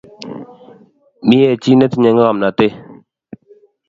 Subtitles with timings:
[1.27, 2.73] mie chi netinye ngomnotet